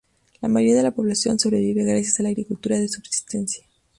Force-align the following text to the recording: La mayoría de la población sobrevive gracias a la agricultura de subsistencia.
La 0.41 0.47
mayoría 0.49 0.77
de 0.77 0.81
la 0.81 0.89
población 0.95 1.37
sobrevive 1.37 1.83
gracias 1.83 2.19
a 2.19 2.23
la 2.23 2.29
agricultura 2.29 2.75
de 2.79 2.87
subsistencia. 2.87 3.63